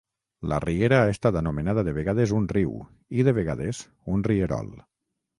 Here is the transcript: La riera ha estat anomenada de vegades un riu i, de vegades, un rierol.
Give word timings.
La 0.51 0.57
riera 0.61 0.97
ha 1.01 1.09
estat 1.15 1.35
anomenada 1.41 1.83
de 1.89 1.93
vegades 1.97 2.33
un 2.37 2.47
riu 2.51 2.71
i, 3.19 3.25
de 3.27 3.35
vegades, 3.41 3.83
un 4.15 4.25
rierol. 4.29 4.73